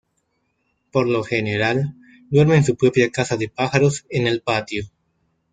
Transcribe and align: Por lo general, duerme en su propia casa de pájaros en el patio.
Por 0.91 1.07
lo 1.07 1.23
general, 1.23 1.93
duerme 2.31 2.55
en 2.55 2.63
su 2.63 2.75
propia 2.75 3.11
casa 3.11 3.37
de 3.37 3.49
pájaros 3.49 4.03
en 4.09 4.25
el 4.25 4.41
patio. 4.41 4.85